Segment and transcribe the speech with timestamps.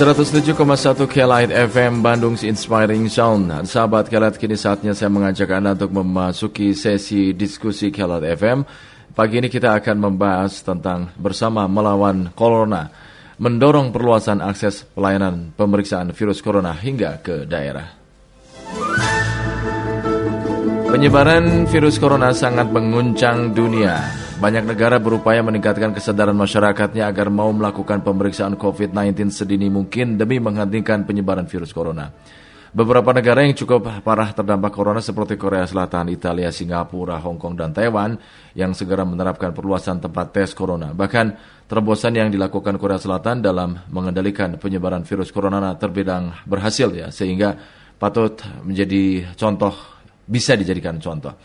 [0.00, 0.56] 107,1
[1.12, 3.52] Kelight FM Bandung Inspiring Sound.
[3.68, 8.64] Sahabat Kelight, kini saatnya saya mengajak Anda untuk memasuki sesi diskusi Kelight FM.
[9.12, 12.88] Pagi ini kita akan membahas tentang bersama melawan Corona,
[13.36, 17.92] mendorong perluasan akses pelayanan pemeriksaan virus corona hingga ke daerah.
[20.88, 24.29] Penyebaran virus corona sangat menguncang dunia.
[24.40, 31.04] Banyak negara berupaya meningkatkan kesadaran masyarakatnya agar mau melakukan pemeriksaan COVID-19 sedini mungkin demi menghentikan
[31.04, 32.08] penyebaran virus corona.
[32.72, 37.76] Beberapa negara yang cukup parah terdampak corona seperti Korea Selatan, Italia, Singapura, Hong Kong, dan
[37.76, 38.16] Taiwan
[38.56, 40.96] yang segera menerapkan perluasan tempat tes corona.
[40.96, 41.26] Bahkan
[41.68, 47.60] terobosan yang dilakukan Korea Selatan dalam mengendalikan penyebaran virus corona terbilang berhasil ya sehingga
[48.00, 49.76] patut menjadi contoh
[50.24, 51.36] bisa dijadikan contoh.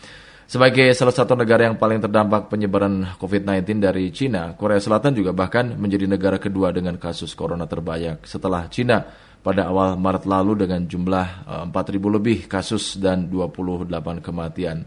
[0.46, 5.74] Sebagai salah satu negara yang paling terdampak penyebaran COVID-19 dari Cina, Korea Selatan juga bahkan
[5.74, 9.02] menjadi negara kedua dengan kasus corona terbanyak setelah Cina
[9.42, 14.86] pada awal Maret lalu dengan jumlah 4.000 eh, lebih kasus dan 28 kematian.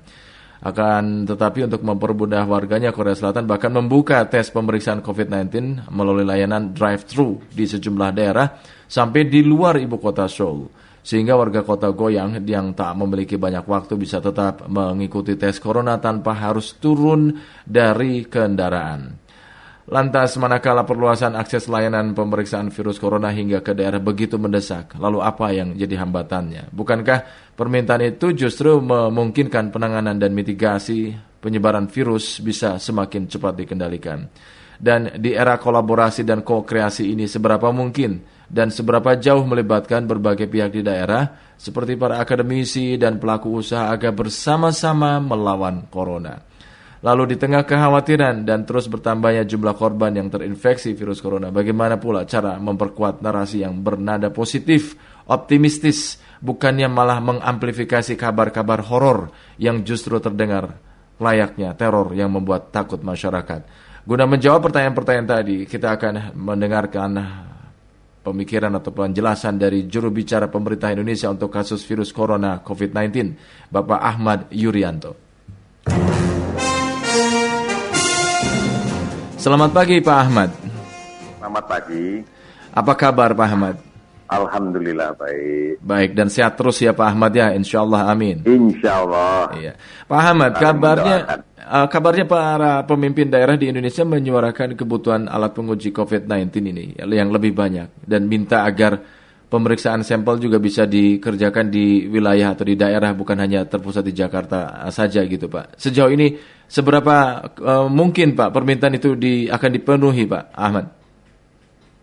[0.63, 7.43] Akan tetapi untuk mempermudah warganya, Korea Selatan bahkan membuka tes pemeriksaan COVID-19 melalui layanan drive-thru
[7.51, 12.93] di sejumlah daerah sampai di luar ibu kota Seoul sehingga warga kota Goyang yang tak
[12.93, 17.33] memiliki banyak waktu bisa tetap mengikuti tes corona tanpa harus turun
[17.65, 19.17] dari kendaraan.
[19.89, 25.49] Lantas manakala perluasan akses layanan pemeriksaan virus corona hingga ke daerah begitu mendesak, lalu apa
[25.49, 26.69] yang jadi hambatannya?
[26.69, 27.25] Bukankah
[27.57, 31.09] permintaan itu justru memungkinkan penanganan dan mitigasi
[31.41, 34.29] penyebaran virus bisa semakin cepat dikendalikan?
[34.77, 40.73] Dan di era kolaborasi dan ko-kreasi ini seberapa mungkin dan seberapa jauh melibatkan berbagai pihak
[40.73, 46.41] di daerah seperti para akademisi dan pelaku usaha agar bersama-sama melawan corona.
[46.99, 52.27] Lalu di tengah kekhawatiran dan terus bertambahnya jumlah korban yang terinfeksi virus corona, bagaimana pula
[52.27, 54.99] cara memperkuat narasi yang bernada positif,
[55.31, 60.75] optimistis, bukannya malah mengamplifikasi kabar-kabar horor yang justru terdengar
[61.23, 63.63] layaknya teror yang membuat takut masyarakat.
[64.03, 67.11] Guna menjawab pertanyaan-pertanyaan tadi, kita akan mendengarkan
[68.29, 73.33] pemikiran atau penjelasan dari juru bicara pemerintah Indonesia untuk kasus virus corona COVID-19,
[73.73, 75.17] Bapak Ahmad Yuryanto.
[79.39, 80.49] Selamat pagi Pak Ahmad.
[81.39, 82.21] Selamat pagi.
[82.69, 83.88] Apa kabar Pak Ahmad?
[84.29, 85.81] Alhamdulillah baik.
[85.81, 88.45] Baik dan sehat terus ya Pak Ahmad ya, insya Allah amin.
[88.45, 89.57] Insya Allah.
[89.57, 89.73] Iya.
[90.05, 91.17] Pak Ahmad, kabarnya
[91.69, 97.53] Uh, kabarnya para pemimpin daerah di Indonesia menyuarakan kebutuhan alat penguji COVID-19 ini yang lebih
[97.53, 98.97] banyak dan minta agar
[99.53, 104.81] pemeriksaan sampel juga bisa dikerjakan di wilayah atau di daerah bukan hanya terpusat di Jakarta
[104.89, 105.77] saja gitu Pak.
[105.77, 110.98] Sejauh ini seberapa uh, mungkin Pak permintaan itu di, akan dipenuhi Pak Ahmad?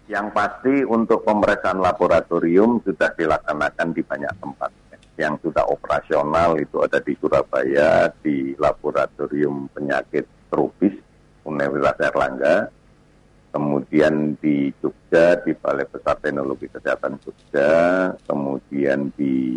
[0.06, 4.70] Yang pasti untuk pemeriksaan laboratorium sudah dilaksanakan di banyak tempat
[5.16, 10.92] yang sudah operasional itu ada di Surabaya di Laboratorium Penyakit Tropis
[11.48, 12.56] Universitas Erlangga,
[13.50, 17.72] kemudian di Jogja di Balai Besar Teknologi Kesehatan Jogja,
[18.28, 19.56] kemudian di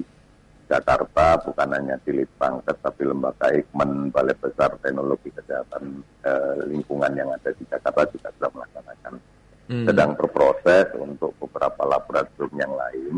[0.69, 7.29] Jakarta bukan hanya di Litbangkes tapi lembaga Eijkman Balai Besar Teknologi Kesehatan eh, Lingkungan yang
[7.35, 9.13] ada di Jakarta juga sudah melaksanakan.
[9.69, 9.85] Hmm.
[9.85, 13.15] Sedang berproses untuk beberapa laboratorium yang lain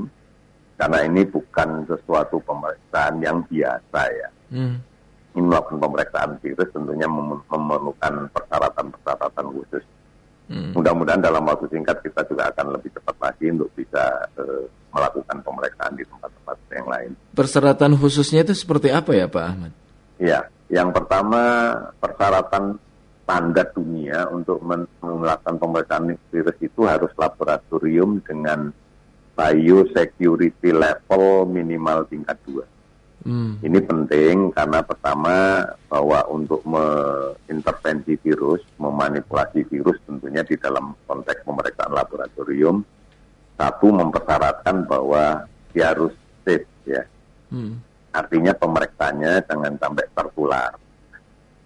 [0.76, 4.30] karena ini bukan sesuatu pemeriksaan yang biasa ya.
[4.52, 4.84] Hmm.
[5.32, 7.08] Ini melakukan pemeriksaan virus tentunya
[7.48, 9.84] memerlukan persyaratan-persyaratan khusus.
[10.52, 10.76] Hmm.
[10.76, 14.04] Mudah-mudahan dalam waktu singkat kita juga akan lebih cepat lagi untuk bisa
[14.36, 17.12] uh, melakukan pemeriksaan di tempat-tempat yang lain.
[17.32, 19.72] Persyaratan khususnya itu seperti apa ya Pak Ahmad?
[20.20, 21.72] Ya, yang pertama
[22.04, 22.76] persyaratan
[23.24, 24.60] standar dunia untuk
[25.02, 28.74] melakukan pemeriksaan virus itu harus laboratorium dengan
[29.38, 32.62] biosecurity level minimal tingkat 2.
[33.22, 33.62] Hmm.
[33.62, 41.94] Ini penting karena pertama bahwa untuk mengintervensi virus, memanipulasi virus tentunya di dalam konteks pemeriksaan
[41.94, 42.82] laboratorium,
[43.62, 47.06] satu mempersyaratkan bahwa dia harus safe ya.
[47.54, 47.78] Hmm.
[48.10, 50.74] Artinya pemeriksaannya jangan sampai tertular.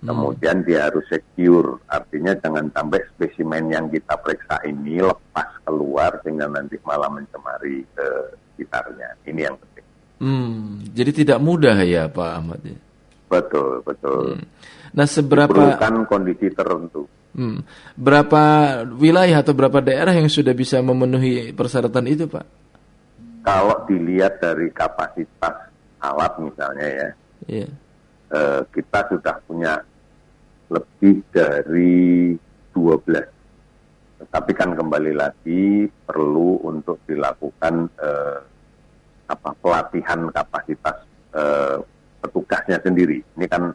[0.05, 0.13] Hmm.
[0.13, 6.45] Kemudian dia harus secure, artinya jangan sampai spesimen yang kita periksa ini lepas keluar sehingga
[6.45, 8.07] nanti malah mencemari ke
[8.53, 9.17] sekitarnya.
[9.25, 9.85] Ini yang penting.
[10.21, 12.77] Hmm, jadi tidak mudah ya Pak Ahmad ya?
[13.25, 14.37] Betul, betul.
[14.37, 14.45] Hmm.
[14.93, 15.57] Nah seberapa...
[15.57, 17.09] Diperlukan kondisi tertentu.
[17.33, 17.65] Hmm.
[17.97, 18.43] Berapa
[18.95, 22.45] wilayah atau berapa daerah yang sudah bisa memenuhi persyaratan itu Pak?
[23.43, 27.09] Kalau dilihat dari kapasitas alat misalnya ya,
[27.45, 27.69] yeah.
[28.31, 29.73] eh, kita sudah punya
[30.69, 32.33] lebih dari
[32.73, 38.39] 12 Tapi kan kembali lagi perlu untuk dilakukan eh,
[39.29, 41.03] apa pelatihan kapasitas
[41.35, 41.77] eh,
[42.25, 43.21] petugasnya sendiri.
[43.37, 43.69] Ini kan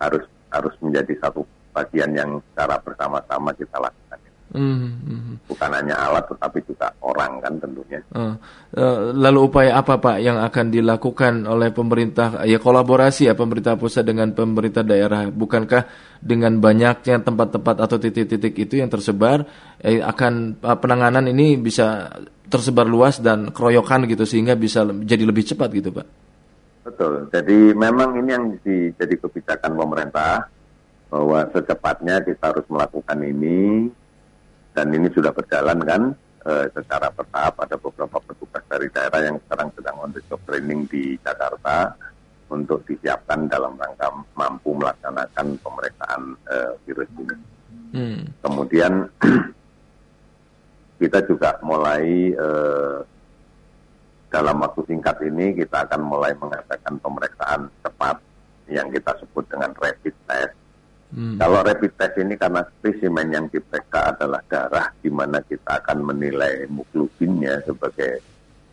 [0.00, 4.09] harus harus menjadi satu bagian yang secara bersama-sama kita lakukan.
[4.50, 5.46] Mm-hmm.
[5.46, 8.02] Bukan hanya alat tetapi juga orang kan tentunya.
[8.10, 8.34] Uh,
[8.74, 14.02] uh, lalu upaya apa Pak yang akan dilakukan oleh pemerintah ya kolaborasi ya pemerintah pusat
[14.02, 15.86] dengan pemerintah daerah bukankah
[16.18, 19.46] dengan banyaknya tempat-tempat atau titik-titik itu yang tersebar
[19.78, 22.10] eh, akan uh, penanganan ini bisa
[22.50, 26.06] tersebar luas dan keroyokan gitu sehingga bisa jadi lebih cepat gitu Pak.
[26.90, 27.30] Betul.
[27.30, 28.44] Jadi memang ini yang
[28.98, 30.50] jadi kebijakan pemerintah
[31.06, 33.90] bahwa secepatnya kita harus melakukan ini
[34.74, 36.02] dan ini sudah berjalan kan
[36.46, 40.86] e, secara bertahap ada beberapa petugas dari daerah yang sekarang sedang on the job training
[40.88, 41.94] di Jakarta
[42.50, 46.56] untuk disiapkan dalam rangka mampu melaksanakan pemeriksaan e,
[46.86, 47.36] virus ini.
[47.90, 48.20] Hmm.
[48.42, 48.92] Kemudian
[51.02, 52.48] kita juga mulai e,
[54.30, 58.16] dalam waktu singkat ini kita akan mulai mengadakan pemeriksaan cepat
[58.70, 60.59] yang kita sebut dengan rapid test
[61.10, 61.42] Hmm.
[61.42, 66.66] Kalau rapid test ini karena spesimen yang diperiksa adalah darah, di mana kita akan menilai
[66.66, 68.22] hemoglobinnya sebagai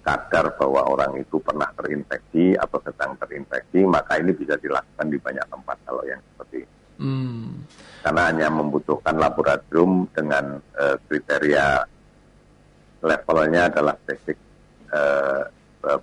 [0.05, 5.45] kadar bahwa orang itu pernah terinfeksi atau sedang terinfeksi, maka ini bisa dilakukan di banyak
[5.49, 6.75] tempat kalau yang seperti ini.
[7.01, 7.65] Hmm.
[8.05, 11.83] Karena hanya membutuhkan laboratorium dengan uh, kriteria
[13.01, 14.37] levelnya adalah basic
[14.93, 15.43] uh,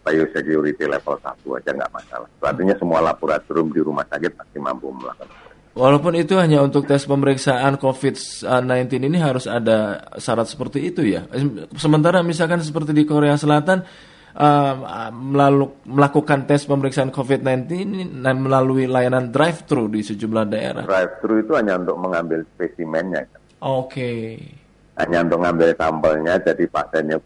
[0.03, 2.29] biosecurity level 1 aja nggak masalah.
[2.43, 7.83] Artinya semua laboratorium di rumah sakit pasti mampu melakukan Walaupun itu hanya untuk tes pemeriksaan
[7.83, 11.27] COVID-19 ini harus ada syarat seperti itu ya.
[11.75, 13.83] Sementara misalkan seperti di Korea Selatan
[14.39, 14.75] uh,
[15.11, 18.07] melalui, melakukan tes pemeriksaan COVID-19 ini
[18.39, 20.85] melalui layanan drive-thru di sejumlah daerah.
[20.87, 23.27] Drive-thru itu hanya untuk mengambil spesimennya.
[23.59, 23.91] Oke.
[23.91, 24.27] Okay.
[24.95, 27.19] Hanya untuk mengambil sampelnya, jadi pasiennya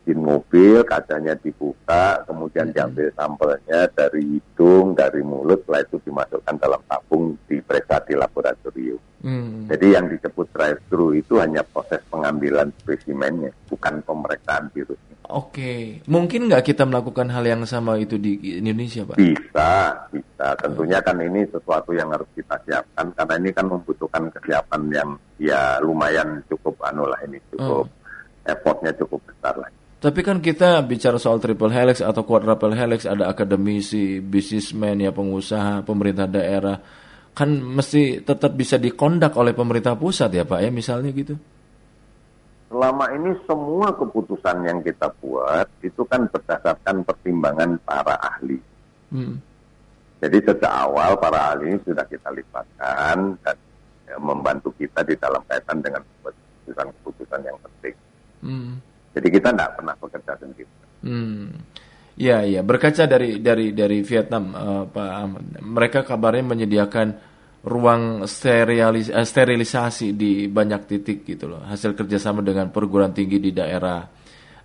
[0.00, 6.80] di mobil, kacanya dibuka, kemudian diambil sampelnya dari hidung, dari mulut, setelah itu dimasukkan dalam
[6.88, 9.00] tabung, diperiksa di laboratorium.
[9.20, 9.68] Hmm.
[9.68, 15.16] Jadi yang disebut drive-thru itu hanya proses pengambilan spesimennya, bukan pemeriksaan virusnya.
[15.30, 19.14] Oke, mungkin nggak kita melakukan hal yang sama itu di Indonesia, Pak?
[19.14, 20.46] Bisa, bisa.
[20.58, 25.78] Tentunya kan ini sesuatu yang harus kita siapkan, karena ini kan membutuhkan kesiapan yang ya
[25.84, 28.48] lumayan cukup anu lah ini, cukup oh.
[28.48, 29.70] effortnya cukup besar lah.
[30.00, 35.84] Tapi kan kita bicara soal triple helix atau quadruple helix, ada akademisi, bisnismen, ya pengusaha,
[35.84, 36.80] pemerintah daerah,
[37.36, 41.36] kan mesti tetap bisa dikondak oleh pemerintah pusat ya Pak ya misalnya gitu.
[42.72, 48.56] Selama ini semua keputusan yang kita buat itu kan berdasarkan pertimbangan para ahli.
[49.10, 49.36] Hmm.
[50.20, 53.56] Jadi sejak awal para ahli ini sudah kita libatkan dan
[54.08, 57.94] ya, membantu kita di dalam kaitan dengan keputusan-keputusan yang penting.
[58.40, 58.72] Hmm.
[59.10, 60.72] Jadi kita tidak pernah bekerja sendiri.
[61.02, 61.50] Hmm.
[62.20, 62.60] Ya, ya.
[62.60, 67.08] Berkaca dari dari dari Vietnam, uh, Pak Ahmad, mereka kabarnya menyediakan
[67.64, 73.50] ruang sterilis, uh, sterilisasi di banyak titik gitu loh, hasil kerjasama dengan perguruan tinggi di
[73.56, 74.04] daerah.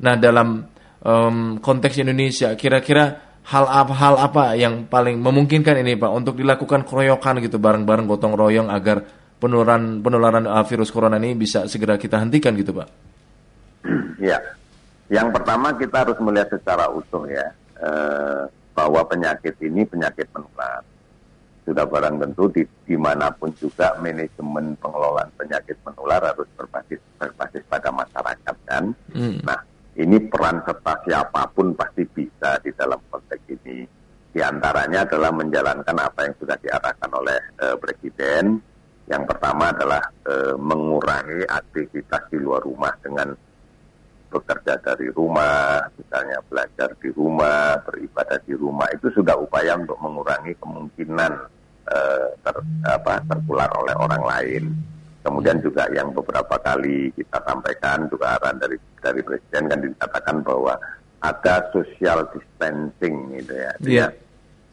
[0.03, 0.67] Nah, dalam
[0.99, 6.81] um, konteks Indonesia, kira-kira hal apa hal apa yang paling memungkinkan ini Pak untuk dilakukan
[6.83, 9.05] keroyokan gitu bareng-bareng gotong royong agar
[9.37, 13.04] penularan penularan uh, virus corona ini bisa segera kita hentikan gitu Pak?
[14.19, 14.37] Ya,
[15.09, 17.47] yang pertama kita harus melihat secara utuh ya
[17.81, 18.43] eh,
[18.75, 20.81] bahwa penyakit ini penyakit menular.
[21.65, 27.63] Sudah barang tentu di di mana pun juga manajemen pengelolaan penyakit menular harus berbasis berbasis
[27.65, 28.93] pada masyarakat kan.
[29.13, 29.41] Hmm.
[29.41, 29.59] Nah
[29.97, 33.87] ini peran serta siapa pun pasti bisa di dalam konteks ini.
[34.35, 38.59] Di antaranya adalah menjalankan apa yang sudah diarahkan oleh uh, Presiden.
[39.07, 43.31] Yang pertama adalah uh, mengurangi aktivitas di luar rumah dengan
[44.29, 50.53] bekerja dari rumah, misalnya belajar di rumah, beribadah di rumah, itu sudah upaya untuk mengurangi
[50.59, 51.33] kemungkinan
[51.89, 52.55] uh, ter,
[52.89, 54.63] apa, tertular oleh orang lain.
[55.25, 60.77] Kemudian juga yang beberapa kali kita sampaikan juga arahan dari dari presiden kan dikatakan bahwa
[61.25, 63.73] ada social distancing gitu ya.
[63.81, 64.11] Yeah.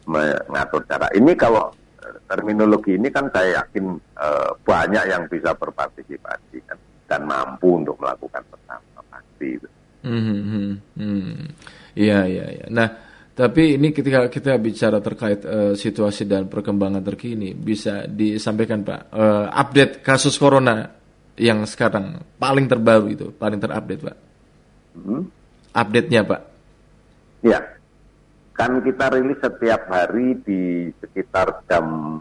[0.05, 1.07] mengatur cara.
[1.15, 1.71] Ini kalau
[2.03, 6.75] eh, terminologi ini kan saya yakin uh, banyak yang bisa berpartisipasi kan
[7.07, 8.92] dan mampu untuk melakukan bersama
[9.43, 9.69] seperti itu.
[10.03, 11.41] Hmm, hmm,
[11.95, 12.67] Iya, iya, iya.
[12.73, 12.89] Nah,
[13.37, 19.47] tapi ini ketika kita bicara terkait uh, situasi dan perkembangan terkini, bisa disampaikan Pak uh,
[19.53, 20.89] update kasus corona
[21.37, 24.17] yang sekarang paling terbaru itu, paling terupdate Pak.
[24.97, 25.23] Hmm?
[25.73, 26.43] Update-nya Pak.
[27.43, 27.61] Ya,
[28.57, 32.19] kan kita rilis setiap hari di sekitar jam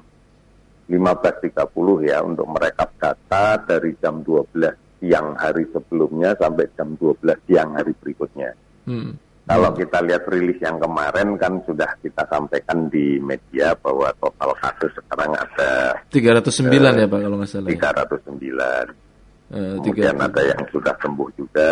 [0.91, 7.73] 15.30 ya untuk merekap data dari jam 12 siang hari sebelumnya sampai jam 12 siang
[7.73, 8.53] hari berikutnya.
[8.85, 9.17] Hmm.
[9.41, 14.93] Kalau kita lihat rilis yang kemarin kan sudah kita sampaikan di media bahwa total kasus
[14.95, 17.69] sekarang ada 309 uh, ya Pak kalau nggak salah.
[17.73, 19.51] 309.
[19.51, 20.27] Uh, Kemudian 300.
[20.31, 21.69] ada yang sudah sembuh juga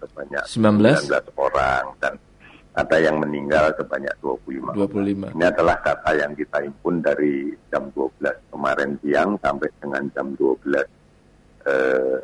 [0.00, 2.14] sebanyak 19, 19 orang dan
[2.78, 4.78] ada yang meninggal sebanyak 25.
[4.78, 5.34] 25.
[5.34, 10.78] Ini adalah data yang kita impun dari jam 12 kemarin siang sampai dengan jam 12
[11.66, 12.18] eh,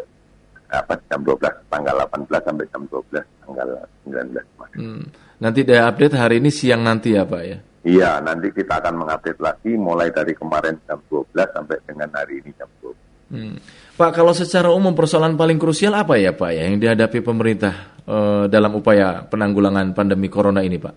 [0.83, 3.67] apa jam 12 tanggal 18 sampai jam 12 tanggal
[4.09, 4.79] 19 kemarin.
[4.79, 5.05] Hmm.
[5.39, 7.59] Nanti ada update hari ini siang nanti ya Pak ya?
[7.85, 12.51] Iya, nanti kita akan mengupdate lagi mulai dari kemarin jam 12 sampai dengan hari ini
[12.57, 12.97] jam 12.
[13.35, 13.57] Hmm.
[13.95, 18.45] Pak, kalau secara umum persoalan paling krusial apa ya Pak ya yang dihadapi pemerintah uh,
[18.49, 20.95] dalam upaya penanggulangan pandemi corona ini Pak?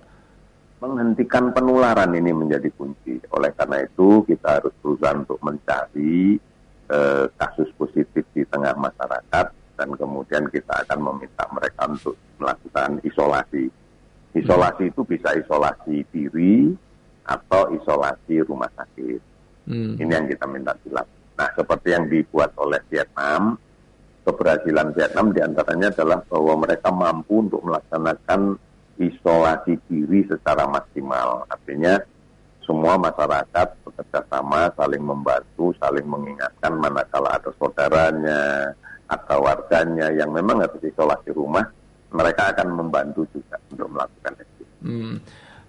[0.80, 3.20] Menghentikan penularan ini menjadi kunci.
[3.36, 6.40] Oleh karena itu kita harus berusaha untuk mencari
[6.88, 9.46] uh, kasus positif di tengah masyarakat
[9.78, 13.70] dan kemudian kita akan meminta mereka untuk melakukan isolasi.
[14.34, 14.92] Isolasi hmm.
[14.92, 16.74] itu bisa isolasi diri
[17.30, 19.22] atau isolasi rumah sakit.
[19.70, 19.94] Hmm.
[20.02, 21.16] Ini yang kita minta dilakukan.
[21.38, 23.62] Nah, seperti yang dibuat oleh Vietnam,
[24.26, 28.58] keberhasilan Vietnam di antaranya adalah bahwa mereka mampu untuk melaksanakan
[28.98, 31.46] isolasi diri secara maksimal.
[31.46, 32.02] Artinya
[32.66, 38.74] semua masyarakat bekerja sama, saling membantu, saling mengingatkan manakala ada saudaranya,
[39.08, 41.64] atau warganya yang memang harus isolasi rumah,
[42.12, 44.64] mereka akan membantu juga untuk melakukan itu.
[44.84, 45.16] Hmm.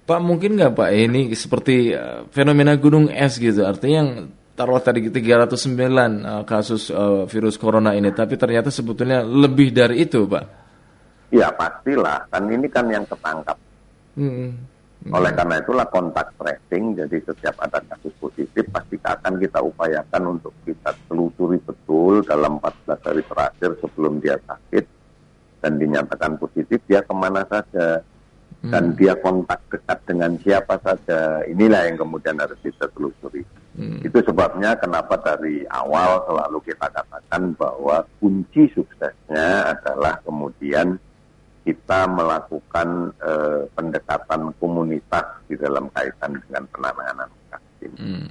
[0.09, 4.11] Pak mungkin nggak Pak ini seperti uh, fenomena gunung es gitu, artinya yang
[4.59, 10.27] taruh tadi 309 uh, kasus uh, virus corona ini, tapi ternyata sebetulnya lebih dari itu
[10.27, 10.45] Pak.
[11.29, 13.59] Ya pastilah, kan ini kan yang ketangkap.
[14.17, 14.57] Hmm.
[15.09, 20.53] Oleh karena itulah kontak tracing, jadi setiap ada kasus positif pasti akan kita upayakan untuk
[20.67, 24.85] kita telusuri betul dalam 14 hari terakhir sebelum dia sakit
[25.63, 28.03] dan dinyatakan positif dia ke mana saja
[28.59, 28.97] dan hmm.
[28.99, 31.47] dia kontak dekat dengan siapa saja.
[31.47, 33.47] Inilah yang kemudian harus kita telusuri.
[33.79, 34.03] Hmm.
[34.03, 40.99] Itu sebabnya kenapa dari awal selalu kita katakan bahwa kunci suksesnya adalah kemudian
[41.69, 48.27] kita melakukan uh, pendekatan komunitas di dalam kaitan dengan penanganan kasus Hmm.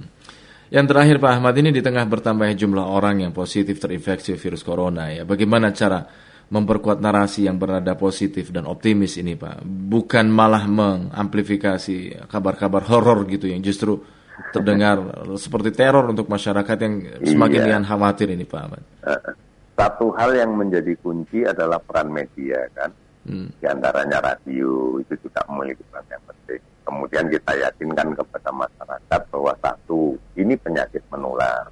[0.68, 5.08] Yang terakhir Pak Ahmad ini di tengah bertambahnya jumlah orang yang positif terinfeksi virus corona
[5.08, 6.04] ya, bagaimana cara
[6.52, 13.48] memperkuat narasi yang berada positif dan optimis ini Pak, bukan malah mengamplifikasi kabar-kabar horor gitu
[13.48, 14.04] yang justru
[14.52, 15.00] terdengar
[15.44, 17.80] seperti teror untuk masyarakat yang semakin iya.
[17.80, 18.82] khawatir ini Pak Ahmad.
[19.00, 19.32] Uh,
[19.78, 22.92] satu hal yang menjadi kunci adalah peran media kan
[23.28, 23.52] Hmm.
[23.60, 26.62] Di antaranya radio itu juga memiliki peran yang penting.
[26.88, 31.68] Kemudian kita yakinkan kepada masyarakat bahwa satu, ini penyakit menular.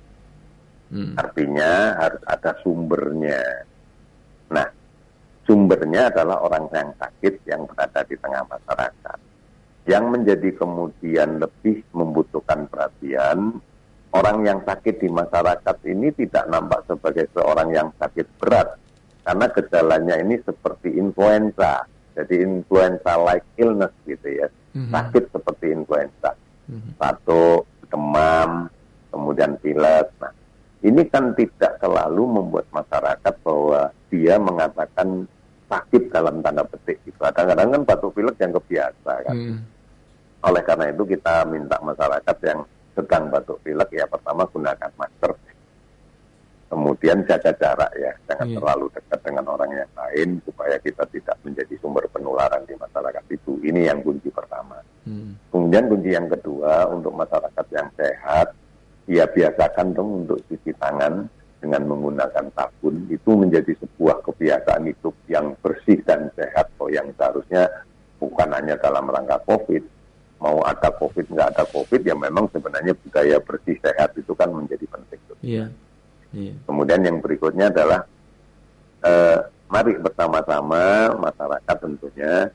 [0.92, 1.16] Hmm.
[1.16, 3.40] Artinya harus ada sumbernya.
[4.52, 4.68] Nah,
[5.48, 9.18] sumbernya adalah orang yang sakit yang berada di tengah masyarakat.
[9.88, 13.56] Yang menjadi kemudian lebih membutuhkan perhatian,
[14.12, 18.76] orang yang sakit di masyarakat ini tidak nampak sebagai seorang yang sakit berat,
[19.26, 21.82] karena gejalanya ini seperti influenza.
[22.14, 24.46] Jadi influenza like illness gitu ya.
[24.78, 24.92] Mm-hmm.
[24.94, 26.30] Sakit seperti influenza.
[26.70, 26.92] Mm-hmm.
[26.94, 28.70] Satu demam,
[29.10, 30.06] kemudian pilek.
[30.22, 30.32] Nah,
[30.86, 35.26] ini kan tidak selalu membuat masyarakat bahwa dia mengatakan
[35.66, 37.18] sakit dalam tanda petik gitu.
[37.18, 39.34] Kadang-kadang kan batuk pilek yang kebiasa kan.
[39.34, 39.58] Mm.
[40.46, 42.62] Oleh karena itu kita minta masyarakat yang
[42.94, 45.34] sedang batuk pilek ya pertama gunakan masker
[46.66, 48.56] Kemudian jaga jarak ya, jangan yeah.
[48.58, 53.54] terlalu dekat dengan orang yang lain supaya kita tidak menjadi sumber penularan di masyarakat itu.
[53.62, 54.82] Ini yang kunci pertama.
[55.06, 55.38] Hmm.
[55.54, 58.50] Kemudian kunci yang kedua untuk masyarakat yang sehat,
[59.06, 61.30] ya biasakan dong untuk cuci tangan
[61.62, 67.70] dengan menggunakan sabun itu menjadi sebuah kebiasaan hidup yang bersih dan sehat kok yang seharusnya
[68.18, 69.82] bukan hanya dalam rangka COVID,
[70.42, 74.84] mau ada COVID nggak ada COVID ya memang sebenarnya budaya bersih sehat itu kan menjadi
[74.90, 75.20] penting.
[75.46, 75.70] Iya.
[76.36, 76.52] Iya.
[76.68, 78.04] Kemudian yang berikutnya adalah
[79.00, 79.38] eh,
[79.72, 82.52] mari bersama-sama masyarakat tentunya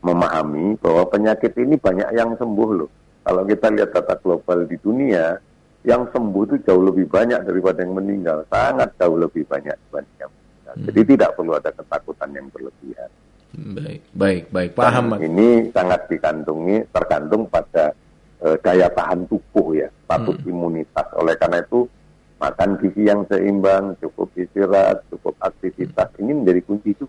[0.00, 2.90] memahami bahwa penyakit ini banyak yang sembuh loh.
[3.20, 5.36] Kalau kita lihat data global di dunia,
[5.84, 10.32] yang sembuh itu jauh lebih banyak daripada yang meninggal, sangat jauh lebih banyak dibanding yang
[10.32, 10.72] meninggal.
[10.72, 10.84] Hmm.
[10.88, 13.10] Jadi tidak perlu ada ketakutan yang berlebihan.
[13.50, 15.18] Baik, baik, baik, paham.
[15.18, 17.92] Dan ini sangat dikantungi, tergantung pada
[18.40, 20.50] uh, daya tahan tubuh ya, status hmm.
[20.52, 21.06] imunitas.
[21.18, 21.84] Oleh karena itu
[22.40, 26.20] makan gizi yang seimbang, cukup istirahat, cukup aktivitas hmm.
[26.24, 27.06] ini menjadi kunci itu.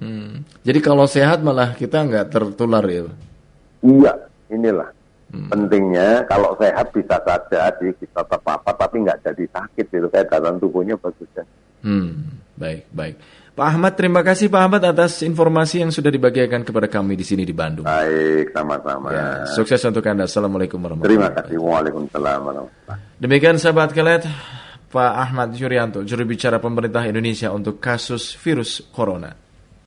[0.00, 0.42] Hmm.
[0.64, 3.04] Jadi kalau sehat malah kita nggak tertular ya.
[3.84, 4.12] Iya,
[4.48, 4.88] inilah
[5.30, 5.48] hmm.
[5.52, 10.96] pentingnya kalau sehat bisa saja jadi kita terpapar tapi nggak jadi sakit itu dalam tubuhnya
[10.96, 11.44] bagus ya.
[11.84, 12.40] Hmm.
[12.60, 13.16] Baik, baik.
[13.56, 17.44] Pak Ahmad, terima kasih Pak Ahmad atas informasi yang sudah dibagikan kepada kami di sini
[17.44, 17.88] di Bandung.
[17.88, 19.08] Baik, sama-sama.
[19.12, 20.28] Ya, sukses untuk Anda.
[20.28, 21.48] Assalamualaikum warahmatullahi wabarakatuh.
[21.48, 21.68] Terima kasih.
[21.68, 24.24] Waalaikumsalam warahmatullahi Demikian sahabat kelet,
[24.90, 29.30] Pak Ahmad Yuryanto, juru bicara pemerintah Indonesia untuk kasus virus corona.